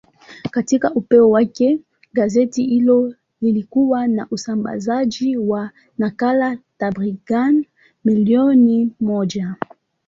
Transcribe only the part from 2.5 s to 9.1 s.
hilo lilikuwa na usambazaji wa nakala takriban milioni